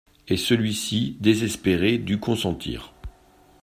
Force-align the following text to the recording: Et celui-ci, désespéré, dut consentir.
Et 0.27 0.35
celui-ci, 0.35 1.15
désespéré, 1.19 1.99
dut 1.99 2.17
consentir. 2.19 2.91